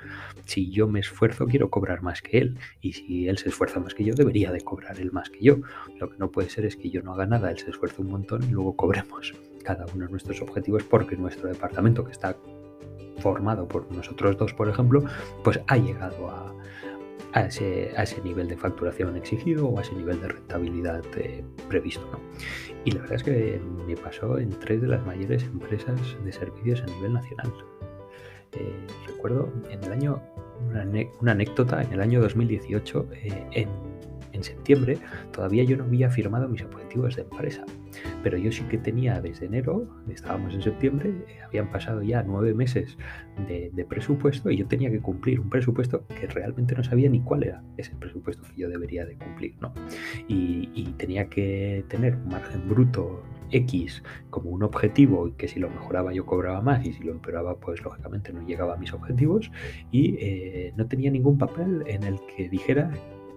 Si 0.46 0.72
yo 0.72 0.88
me 0.88 0.98
esfuerzo, 0.98 1.46
quiero 1.46 1.70
cobrar 1.70 2.02
más 2.02 2.22
que 2.22 2.38
él, 2.38 2.58
y 2.80 2.94
si 2.94 3.28
él 3.28 3.38
se 3.38 3.50
esfuerza 3.50 3.78
más 3.78 3.94
que 3.94 4.02
yo, 4.02 4.14
debería 4.14 4.50
de 4.50 4.60
cobrar 4.60 4.98
él 4.98 5.12
más 5.12 5.30
que 5.30 5.44
yo. 5.44 5.58
Lo 6.00 6.10
que 6.10 6.18
no 6.18 6.32
puede 6.32 6.50
ser 6.50 6.64
es 6.64 6.74
que 6.74 6.90
yo 6.90 7.02
no 7.02 7.12
haga 7.12 7.26
nada, 7.26 7.52
él 7.52 7.58
se 7.58 7.70
esfuerce 7.70 8.02
un 8.02 8.08
montón 8.08 8.42
y 8.42 8.50
luego 8.50 8.74
cobremos 8.74 9.32
cada 9.62 9.86
uno 9.94 10.06
de 10.06 10.10
nuestros 10.10 10.42
objetivos 10.42 10.82
porque 10.82 11.16
nuestro 11.16 11.48
departamento 11.48 12.04
que 12.04 12.10
está 12.10 12.36
formado 13.20 13.66
por 13.66 13.90
nosotros 13.92 14.36
dos, 14.36 14.52
por 14.54 14.68
ejemplo, 14.68 15.04
pues 15.44 15.60
ha 15.66 15.76
llegado 15.76 16.30
a, 17.32 17.42
ese, 17.42 17.92
nivel 18.24 18.48
de 18.48 18.56
facturación 18.56 19.16
exigido 19.16 19.68
o 19.68 19.78
a 19.78 19.82
ese 19.82 19.94
nivel 19.94 20.20
de 20.20 20.28
rentabilidad 20.28 21.02
eh, 21.16 21.44
previsto. 21.68 22.06
Y 22.84 22.92
la 22.92 23.00
verdad 23.00 23.16
es 23.16 23.22
que 23.22 23.60
me 23.86 23.96
pasó 23.96 24.38
en 24.38 24.50
tres 24.50 24.80
de 24.80 24.88
las 24.88 25.04
mayores 25.06 25.44
empresas 25.44 26.00
de 26.24 26.32
servicios 26.32 26.82
a 26.82 26.86
nivel 26.86 27.12
nacional. 27.12 27.52
Eh, 28.52 28.86
recuerdo 29.06 29.52
en 29.70 29.84
el 29.84 29.92
año, 29.92 30.20
una, 31.20 31.32
anécdota, 31.32 31.82
en 31.82 31.92
el 31.92 32.00
año 32.00 32.20
2018, 32.20 33.08
eh, 33.12 33.46
en, 33.52 33.68
en 34.40 34.44
septiembre, 34.44 34.98
todavía 35.32 35.64
yo 35.64 35.76
no 35.76 35.84
había 35.84 36.10
firmado 36.10 36.48
mis 36.48 36.62
objetivos 36.62 37.16
de 37.16 37.22
empresa 37.22 37.64
pero 38.22 38.38
yo 38.38 38.52
sí 38.52 38.62
que 38.64 38.78
tenía 38.78 39.20
desde 39.20 39.46
enero, 39.46 39.86
estábamos 40.08 40.54
en 40.54 40.62
septiembre, 40.62 41.14
habían 41.46 41.70
pasado 41.70 42.02
ya 42.02 42.22
nueve 42.22 42.54
meses 42.54 42.96
de, 43.46 43.70
presupuesto 43.88 44.50
y 44.50 44.58
yo 44.58 44.66
tenía 44.66 44.90
que 44.90 45.00
cumplir 45.00 45.40
un 45.40 45.50
presupuesto 45.50 46.06
que 46.06 46.26
realmente 46.26 46.74
no 46.76 46.84
sabía 46.84 47.08
ni 47.08 47.20
cuál 47.20 47.42
era 47.42 47.62
ese 47.76 47.92
presupuesto 47.96 48.42
que 48.44 48.60
yo 48.60 48.68
debería 48.68 49.04
de 49.04 49.16
cumplir, 49.16 49.54
¿no? 49.60 49.72
Y, 50.28 50.68
tenía 50.96 51.28
que 51.28 51.84
tener 51.88 52.16
un 52.16 52.28
margen 52.28 52.68
bruto 52.68 53.22
X 53.50 54.02
como 54.28 54.50
un 54.50 54.62
objetivo 54.62 55.28
y 55.28 55.32
que 55.32 55.48
si 55.48 55.58
lo 55.58 55.70
mejoraba 55.70 56.12
yo 56.12 56.26
cobraba 56.26 56.60
más 56.60 56.84
y 56.84 56.92
si 56.92 57.02
lo 57.02 57.12
empeoraba 57.12 57.56
pues 57.56 57.82
lógicamente 57.82 58.32
no 58.32 58.46
llegaba 58.46 58.74
a 58.74 58.76
mis 58.76 58.92
objetivos 58.92 59.50
y 59.90 60.16
eh, 60.20 60.74
no 60.76 60.86
tenía 60.86 61.10
ningún 61.10 61.38
papel 61.38 61.84
en 61.86 62.02
el 62.02 62.18
que 62.36 62.48
dijera 62.48 62.90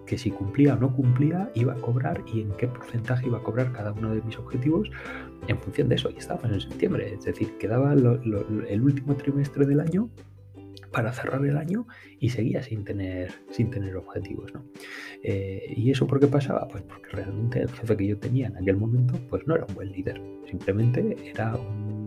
que 0.06 0.18
si 0.18 0.30
cumplía 0.30 0.74
o 0.74 0.76
no 0.76 0.94
cumplía 0.94 1.50
iba 1.54 1.72
a 1.72 1.76
cobrar 1.76 2.22
y 2.32 2.42
en 2.42 2.50
qué 2.52 2.68
porcentaje 2.68 3.26
iba 3.26 3.38
a 3.38 3.42
cobrar 3.42 3.72
cada 3.72 3.92
uno 3.92 4.14
de 4.14 4.22
mis 4.22 4.38
objetivos 4.38 4.90
en 5.48 5.58
función 5.58 5.88
de 5.88 5.96
eso. 5.96 6.10
Y 6.10 6.18
estábamos 6.18 6.50
en 6.52 6.60
septiembre, 6.60 7.14
es 7.14 7.24
decir, 7.24 7.56
quedaba 7.58 7.92
el 7.92 8.82
último 8.82 9.14
trimestre 9.16 9.66
del 9.66 9.80
año 9.80 10.10
para 10.94 11.12
cerrar 11.12 11.44
el 11.44 11.56
año 11.56 11.86
y 12.20 12.30
seguía 12.30 12.62
sin 12.62 12.84
tener, 12.84 13.32
sin 13.50 13.70
tener 13.70 13.96
objetivos. 13.96 14.54
¿no? 14.54 14.64
Eh, 15.22 15.74
¿Y 15.76 15.90
eso 15.90 16.06
por 16.06 16.20
qué 16.20 16.28
pasaba? 16.28 16.68
Pues 16.68 16.84
porque 16.84 17.08
realmente 17.10 17.60
el 17.60 17.70
jefe 17.70 17.96
que 17.96 18.06
yo 18.06 18.18
tenía 18.18 18.46
en 18.46 18.56
aquel 18.56 18.76
momento 18.76 19.14
pues 19.28 19.46
no 19.46 19.56
era 19.56 19.66
un 19.68 19.74
buen 19.74 19.90
líder, 19.90 20.22
simplemente 20.48 21.16
era 21.28 21.56
un, 21.56 22.04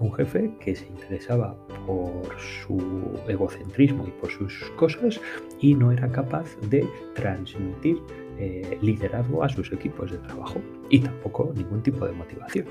un 0.00 0.12
jefe 0.14 0.50
que 0.60 0.74
se 0.74 0.86
interesaba 0.86 1.56
por 1.86 2.28
su 2.38 3.20
egocentrismo 3.26 4.06
y 4.06 4.10
por 4.12 4.30
sus 4.30 4.54
cosas 4.76 5.20
y 5.60 5.74
no 5.74 5.92
era 5.92 6.08
capaz 6.10 6.56
de 6.68 6.86
transmitir 7.14 7.98
eh, 8.38 8.78
liderazgo 8.80 9.42
a 9.42 9.48
sus 9.48 9.72
equipos 9.72 10.12
de 10.12 10.18
trabajo 10.18 10.60
y 10.90 11.00
tampoco 11.00 11.52
ningún 11.54 11.82
tipo 11.82 12.06
de 12.06 12.12
motivación. 12.12 12.66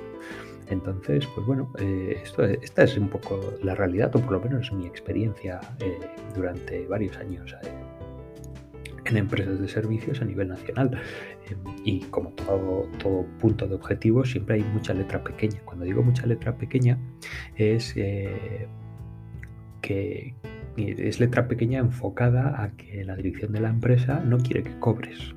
Entonces, 0.70 1.26
pues 1.34 1.48
bueno, 1.48 1.72
eh, 1.80 2.22
esta 2.62 2.84
es 2.84 2.98
un 2.98 3.10
poco 3.10 3.40
la 3.64 3.74
realidad, 3.76 4.14
o 4.16 4.20
por 4.20 4.34
lo 4.34 4.42
menos 4.42 4.72
mi 4.74 4.86
experiencia 4.86 5.60
eh, 5.80 5.98
durante 6.36 6.86
varios 6.88 7.18
años 7.18 7.56
en 9.10 9.18
empresas 9.18 9.60
de 9.60 9.68
servicios 9.68 10.22
a 10.22 10.26
nivel 10.26 10.50
nacional. 10.50 11.02
y 11.86 12.02
como 12.12 12.32
todo, 12.32 12.90
todo 13.00 13.26
punto 13.40 13.68
de 13.68 13.76
objetivo, 13.76 14.26
siempre 14.26 14.56
hay 14.56 14.64
mucha 14.64 14.94
letra 14.94 15.24
pequeña. 15.24 15.60
Cuando 15.66 15.86
digo 15.86 16.04
mucha 16.04 16.26
letra 16.26 16.58
pequeña, 16.58 16.98
es 17.56 17.94
que 19.82 20.36
es 20.78 21.20
letra 21.20 21.48
pequeña 21.48 21.80
enfocada 21.80 22.62
a 22.62 22.72
que 22.76 23.04
la 23.04 23.16
dirección 23.16 23.52
de 23.52 23.62
la 23.62 23.70
empresa 23.70 24.20
no 24.20 24.38
quiere 24.38 24.64
que 24.64 24.78
cobres 24.80 25.34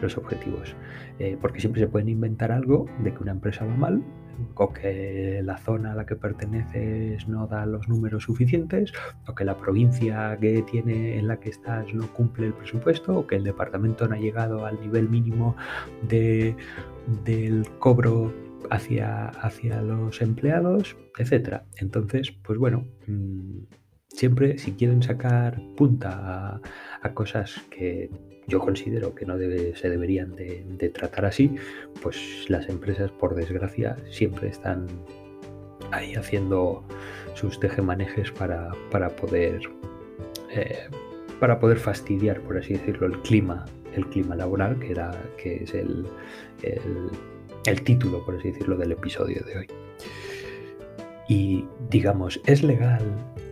los 0.00 0.16
objetivos. 0.16 0.74
Eh, 1.18 1.36
porque 1.40 1.60
siempre 1.60 1.80
se 1.80 1.88
pueden 1.88 2.08
inventar 2.08 2.52
algo 2.52 2.86
de 3.02 3.12
que 3.12 3.22
una 3.22 3.32
empresa 3.32 3.64
va 3.64 3.76
mal, 3.76 4.02
o 4.54 4.72
que 4.72 5.40
la 5.44 5.58
zona 5.58 5.92
a 5.92 5.94
la 5.94 6.06
que 6.06 6.16
perteneces 6.16 7.28
no 7.28 7.46
da 7.46 7.66
los 7.66 7.88
números 7.88 8.24
suficientes, 8.24 8.92
o 9.26 9.34
que 9.34 9.44
la 9.44 9.56
provincia 9.56 10.36
que 10.40 10.62
tiene 10.62 11.18
en 11.18 11.28
la 11.28 11.38
que 11.38 11.50
estás 11.50 11.92
no 11.94 12.06
cumple 12.12 12.46
el 12.46 12.54
presupuesto, 12.54 13.18
o 13.18 13.26
que 13.26 13.36
el 13.36 13.44
departamento 13.44 14.08
no 14.08 14.14
ha 14.14 14.18
llegado 14.18 14.66
al 14.66 14.80
nivel 14.80 15.08
mínimo 15.08 15.56
de, 16.08 16.56
del 17.24 17.68
cobro 17.78 18.32
hacia, 18.70 19.28
hacia 19.28 19.82
los 19.82 20.22
empleados, 20.22 20.96
etcétera. 21.18 21.64
Entonces, 21.76 22.32
pues 22.32 22.58
bueno, 22.58 22.86
mm, 23.06 23.64
siempre 24.08 24.58
si 24.58 24.72
quieren 24.72 25.02
sacar 25.02 25.60
punta 25.76 26.60
a, 27.02 27.14
cosas 27.14 27.60
que 27.70 28.10
yo 28.46 28.60
considero 28.60 29.14
que 29.14 29.26
no 29.26 29.36
se 29.38 29.88
deberían 29.88 30.34
de, 30.34 30.90
tratar 30.94 31.26
así, 31.26 31.54
pues 32.02 32.46
las 32.48 32.68
empresas, 32.68 33.10
por 33.10 33.34
desgracia, 33.34 33.96
siempre 34.10 34.48
están 34.48 34.86
ahí 35.90 36.14
haciendo 36.14 36.84
sus 37.34 37.58
tejemanejes 37.60 38.30
para, 38.32 38.72
para 38.90 39.10
poder 39.10 39.60
eh, 40.50 40.88
para 41.40 41.58
poder 41.58 41.78
fastidiar, 41.78 42.40
por 42.40 42.56
así 42.56 42.74
decirlo, 42.74 43.06
el 43.08 43.18
clima, 43.22 43.64
el 43.96 44.06
clima 44.06 44.36
laboral, 44.36 44.78
que 44.78 44.92
era, 44.92 45.10
que 45.36 45.64
es 45.64 45.74
el, 45.74 46.06
el 47.66 47.82
título, 47.82 48.24
por 48.24 48.36
así 48.36 48.52
decirlo, 48.52 48.76
del 48.76 48.92
episodio 48.92 49.42
de 49.44 49.58
hoy. 49.58 49.66
Y 51.28 51.64
digamos, 51.90 52.40
¿es 52.46 52.62
legal 52.62 53.02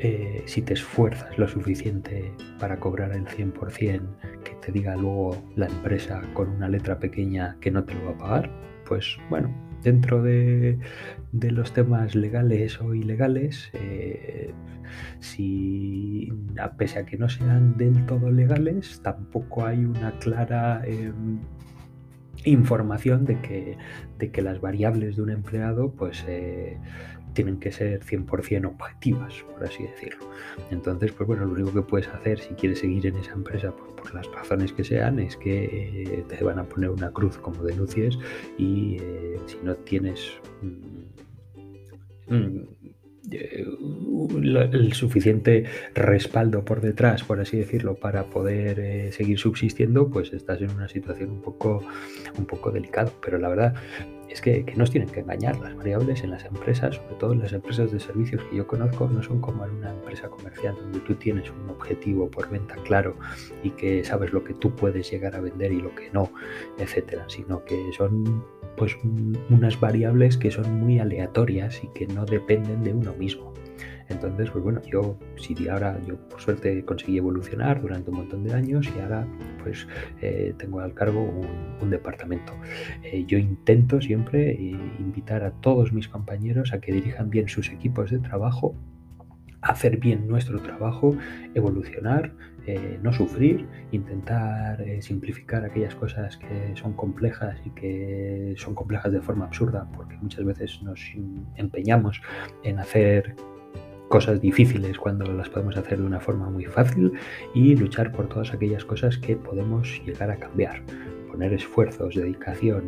eh, 0.00 0.42
si 0.46 0.62
te 0.62 0.74
esfuerzas 0.74 1.38
lo 1.38 1.46
suficiente 1.46 2.32
para 2.58 2.78
cobrar 2.78 3.12
el 3.12 3.26
100% 3.26 4.00
que 4.44 4.54
te 4.64 4.72
diga 4.72 4.96
luego 4.96 5.42
la 5.56 5.66
empresa 5.66 6.22
con 6.34 6.48
una 6.48 6.68
letra 6.68 6.98
pequeña 6.98 7.56
que 7.60 7.70
no 7.70 7.84
te 7.84 7.94
lo 7.94 8.06
va 8.06 8.10
a 8.10 8.18
pagar? 8.18 8.50
Pues 8.86 9.18
bueno, 9.28 9.54
dentro 9.82 10.22
de, 10.22 10.78
los 11.32 11.72
temas 11.72 12.14
legales 12.14 12.80
o 12.80 12.94
ilegales, 12.94 13.70
eh, 13.74 14.52
si 15.20 16.32
a 16.58 16.72
pese 16.72 16.98
a 16.98 17.06
que 17.06 17.16
no 17.16 17.28
sean 17.28 17.76
del 17.76 18.04
todo 18.06 18.30
legales, 18.30 19.00
tampoco 19.02 19.66
hay 19.66 19.84
una 19.84 20.18
clara 20.18 20.82
em, 20.84 21.38
información 22.44 23.24
de 23.24 23.40
que, 23.40 23.76
de 24.18 24.30
que 24.30 24.42
las 24.42 24.60
variables 24.60 25.16
de 25.16 25.22
un 25.22 25.30
empleado 25.30 25.92
pues 25.92 26.24
eh, 26.26 26.78
tienen 27.32 27.58
que 27.58 27.72
ser 27.72 28.04
100% 28.04 28.66
objetivas, 28.66 29.34
por 29.52 29.64
así 29.64 29.82
decirlo. 29.84 30.30
Entonces, 30.70 31.12
pues 31.12 31.26
bueno, 31.26 31.44
lo 31.44 31.52
único 31.52 31.72
que 31.72 31.82
puedes 31.82 32.08
hacer 32.08 32.38
si 32.38 32.54
quieres 32.54 32.80
seguir 32.80 33.06
en 33.06 33.16
esa 33.16 33.32
empresa 33.32 33.72
por, 33.74 33.90
las 34.14 34.26
razones 34.32 34.72
que 34.72 34.82
sean 34.82 35.20
es 35.20 35.36
que 35.36 36.02
eh, 36.02 36.24
te 36.26 36.42
van 36.42 36.58
a 36.58 36.64
poner 36.64 36.90
una 36.90 37.12
cruz 37.12 37.36
como 37.36 37.62
denuncies 37.62 38.18
y 38.58 38.96
eh, 39.00 39.38
si 39.46 39.58
no 39.62 39.76
tienes... 39.76 40.32
Mm, 40.62 42.34
mm, 42.34 42.68
eh, 43.30 43.64
el 44.72 44.92
suficiente 44.92 45.64
respaldo 45.94 46.64
por 46.64 46.80
detrás, 46.80 47.22
por 47.22 47.40
así 47.40 47.58
decirlo, 47.58 47.94
para 47.96 48.24
poder 48.24 48.80
eh, 48.80 49.12
seguir 49.12 49.38
subsistiendo, 49.38 50.08
pues 50.08 50.32
estás 50.32 50.60
en 50.60 50.70
una 50.70 50.88
situación 50.88 51.30
un 51.30 51.42
poco, 51.42 51.82
un 52.38 52.46
poco 52.46 52.70
delicada. 52.70 53.10
Pero 53.22 53.38
la 53.38 53.48
verdad 53.48 53.74
es 54.30 54.40
que, 54.40 54.64
que 54.64 54.76
nos 54.76 54.90
tienen 54.90 55.10
que 55.10 55.20
engañar. 55.20 55.58
Las 55.60 55.76
variables 55.76 56.22
en 56.22 56.30
las 56.30 56.44
empresas, 56.44 56.96
sobre 56.96 57.14
todo 57.16 57.32
en 57.32 57.40
las 57.40 57.52
empresas 57.52 57.90
de 57.90 58.00
servicios 58.00 58.42
que 58.44 58.56
yo 58.56 58.66
conozco, 58.66 59.08
no 59.08 59.22
son 59.22 59.40
como 59.40 59.64
en 59.64 59.72
una 59.72 59.90
empresa 59.90 60.28
comercial 60.28 60.76
donde 60.76 61.00
tú 61.00 61.14
tienes 61.14 61.50
un 61.50 61.68
objetivo 61.70 62.30
por 62.30 62.48
venta 62.48 62.76
claro 62.84 63.16
y 63.62 63.70
que 63.70 64.04
sabes 64.04 64.32
lo 64.32 64.44
que 64.44 64.54
tú 64.54 64.74
puedes 64.74 65.10
llegar 65.10 65.34
a 65.34 65.40
vender 65.40 65.72
y 65.72 65.80
lo 65.80 65.94
que 65.94 66.10
no, 66.10 66.30
etcétera, 66.78 67.24
sino 67.28 67.64
que 67.64 67.92
son 67.96 68.44
pues 68.76 68.96
unas 69.50 69.78
variables 69.78 70.36
que 70.36 70.50
son 70.50 70.72
muy 70.78 70.98
aleatorias 70.98 71.82
y 71.84 71.88
que 71.88 72.06
no 72.06 72.24
dependen 72.24 72.82
de 72.82 72.94
uno 72.94 73.12
mismo. 73.14 73.52
Entonces, 74.10 74.50
pues 74.50 74.62
bueno, 74.62 74.82
yo 74.90 75.16
si 75.36 75.68
ahora, 75.68 75.98
yo 76.06 76.16
por 76.28 76.40
suerte 76.40 76.84
conseguí 76.84 77.18
evolucionar 77.18 77.80
durante 77.80 78.10
un 78.10 78.16
montón 78.16 78.44
de 78.44 78.52
años 78.52 78.88
y 78.94 79.00
ahora 79.00 79.26
pues 79.62 79.86
eh, 80.20 80.52
tengo 80.58 80.80
al 80.80 80.94
cargo 80.94 81.22
un, 81.80 81.90
departamento. 81.90 82.52
Eh, 83.02 83.24
yo 83.26 83.38
intento 83.38 84.00
siempre 84.00 84.52
eh, 84.52 84.78
invitar 84.98 85.42
a 85.42 85.50
todos 85.50 85.92
mis 85.92 86.08
compañeros 86.08 86.72
a 86.72 86.80
que 86.80 86.92
dirijan 86.92 87.30
bien 87.30 87.48
sus 87.48 87.70
equipos 87.70 88.10
de 88.10 88.18
trabajo 88.18 88.76
hacer 89.62 89.98
bien 89.98 90.26
nuestro 90.26 90.62
trabajo, 90.62 91.14
evolucionar, 91.54 92.32
no 93.02 93.12
sufrir, 93.12 93.66
intentar 93.90 94.82
simplificar 95.00 95.64
aquellas 95.64 95.94
cosas 95.94 96.38
que 96.38 96.74
son 96.76 96.94
complejas 96.94 97.58
y 97.66 97.70
que 97.70 98.54
son 98.56 98.74
complejas 98.74 99.12
de 99.12 99.20
forma 99.20 99.46
absurda, 99.46 99.86
porque 99.94 100.16
muchas 100.16 100.46
veces 100.46 100.80
nos 100.82 101.00
empeñamos 101.56 102.22
en 102.62 102.78
hacer 102.78 103.34
cosas 104.10 104.40
difíciles 104.40 104.98
cuando 104.98 105.24
las 105.32 105.48
podemos 105.48 105.76
hacer 105.76 105.98
de 106.00 106.04
una 106.04 106.18
forma 106.18 106.50
muy 106.50 106.64
fácil 106.64 107.12
y 107.54 107.76
luchar 107.76 108.10
por 108.10 108.28
todas 108.28 108.52
aquellas 108.52 108.84
cosas 108.84 109.16
que 109.16 109.36
podemos 109.36 110.02
llegar 110.04 110.32
a 110.32 110.36
cambiar. 110.36 110.82
Poner 111.30 111.54
esfuerzos, 111.54 112.16
dedicación 112.16 112.84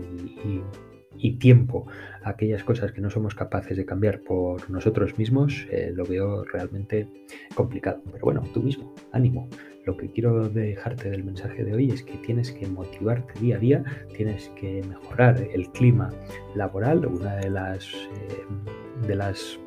y, 1.17 1.37
tiempo 1.39 1.87
a 2.25 2.31
aquellas 2.31 2.65
cosas 2.65 2.91
que 2.91 3.01
no 3.01 3.09
somos 3.09 3.37
capaces 3.37 3.77
de 3.77 3.87
cambiar 3.87 4.23
por 4.23 4.69
nosotros 4.69 5.17
mismos, 5.17 5.69
eh, 5.71 5.93
lo 5.95 6.05
veo 6.05 6.43
realmente 6.43 7.07
complicado. 7.55 8.03
Pero 8.11 8.25
bueno, 8.25 8.43
tú 8.53 8.61
mismo, 8.61 8.93
ánimo. 9.13 9.49
Lo 9.85 9.97
que 9.97 10.11
quiero 10.11 10.49
dejarte 10.49 11.11
del 11.11 11.23
mensaje 11.23 11.63
de 11.63 11.75
hoy 11.75 11.91
es 11.91 12.03
que 12.03 12.17
tienes 12.19 12.51
que 12.51 12.67
motivarte 12.67 13.39
día 13.39 13.57
a 13.57 13.59
día, 13.61 13.85
tienes 14.17 14.49
que 14.57 14.83
mejorar 14.89 15.41
el 15.55 15.71
clima 15.71 16.11
laboral. 16.57 17.07
Una 17.07 17.37
de 17.37 17.51
las, 17.51 17.87
eh, 17.95 19.07
de 19.07 19.15
las 19.15 19.61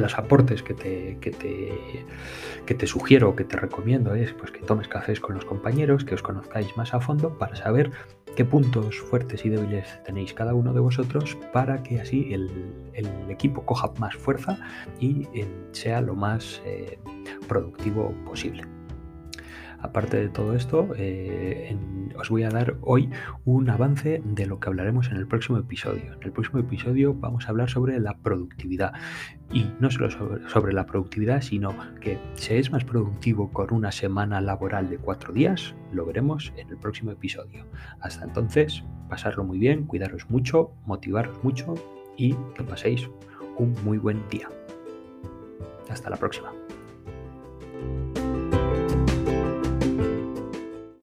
los 0.00 0.18
aportes 0.18 0.62
que 0.62 0.74
te, 0.74 1.18
que 1.20 1.30
te, 1.30 2.04
que 2.64 2.74
te 2.74 2.86
sugiero, 2.86 3.36
que 3.36 3.44
te 3.44 3.56
recomiendo 3.56 4.14
es 4.14 4.32
pues, 4.32 4.50
que 4.50 4.60
tomes 4.60 4.88
cafés 4.88 5.20
con 5.20 5.34
los 5.34 5.44
compañeros, 5.44 6.04
que 6.04 6.14
os 6.14 6.22
conozcáis 6.22 6.76
más 6.76 6.94
a 6.94 7.00
fondo 7.00 7.38
para 7.38 7.56
saber 7.56 7.90
qué 8.34 8.44
puntos 8.44 8.98
fuertes 8.98 9.44
y 9.44 9.48
débiles 9.48 10.02
tenéis 10.04 10.34
cada 10.34 10.54
uno 10.54 10.72
de 10.72 10.80
vosotros 10.80 11.36
para 11.52 11.82
que 11.82 12.00
así 12.00 12.32
el, 12.32 12.50
equipo 13.28 13.64
coja 13.64 13.92
más 13.98 14.14
fuerza 14.14 14.58
y 15.00 15.26
eh, 15.34 15.46
sea 15.72 16.00
lo 16.00 16.14
más 16.14 16.62
eh, 16.64 16.98
productivo 17.48 18.14
posible. 18.24 18.75
Aparte 19.86 20.16
de 20.16 20.28
todo 20.28 20.54
esto, 20.54 20.88
eh, 20.96 21.76
os 22.18 22.28
voy 22.28 22.42
a 22.42 22.48
dar 22.48 22.74
hoy 22.80 23.08
un 23.44 23.70
avance 23.70 24.20
de 24.24 24.44
lo 24.44 24.58
que 24.58 24.68
hablaremos 24.68 25.12
en 25.12 25.16
el 25.16 25.28
próximo 25.28 25.58
episodio. 25.58 26.12
En 26.14 26.22
el 26.24 26.32
próximo 26.32 26.58
episodio 26.58 27.14
vamos 27.14 27.46
a 27.46 27.50
hablar 27.50 27.70
sobre 27.70 28.00
la 28.00 28.18
productividad. 28.18 28.94
Y 29.52 29.70
no 29.78 29.88
solo 29.92 30.10
sobre, 30.48 30.72
la 30.72 30.86
productividad, 30.86 31.40
sino 31.40 31.72
que 32.00 32.18
se 32.34 32.58
es 32.58 32.72
más 32.72 32.84
productivo 32.84 33.52
con 33.52 33.72
una 33.72 33.92
semana 33.92 34.40
laboral 34.40 34.90
de 34.90 34.98
cuatro 34.98 35.32
días, 35.32 35.76
lo 35.92 36.04
veremos 36.04 36.52
en 36.56 36.68
el 36.68 36.76
próximo 36.78 37.12
episodio. 37.12 37.64
Hasta 38.00 38.24
entonces, 38.24 38.82
pasarlo 39.08 39.44
muy 39.44 39.58
bien, 39.58 39.84
cuidaros 39.84 40.28
mucho, 40.28 40.72
motivaros 40.84 41.42
mucho 41.44 41.74
y 42.16 42.34
que 42.56 42.64
paséis 42.64 43.08
un 43.56 43.72
muy 43.84 43.98
buen 43.98 44.28
día. 44.30 44.48
Hasta 45.88 46.10
la 46.10 46.16
próxima. 46.16 46.52